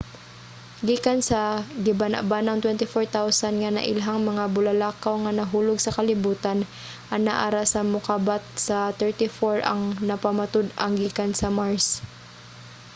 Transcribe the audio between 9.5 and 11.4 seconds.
ang napamatud-ang gikan